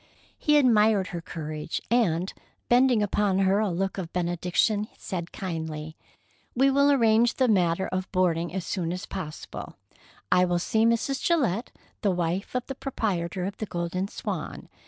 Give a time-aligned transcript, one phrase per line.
[0.39, 2.33] He admired her courage, and,
[2.69, 5.95] bending upon her a look of benediction, said kindly:
[6.55, 9.75] "We will arrange the matter of boarding as soon as possible.
[10.31, 11.23] I will see Mrs.
[11.23, 11.69] Gillette,
[12.01, 14.69] the wife of the proprietor of the Golden Swan.